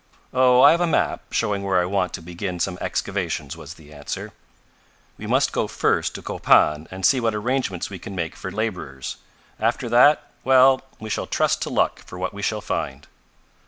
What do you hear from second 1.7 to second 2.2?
I want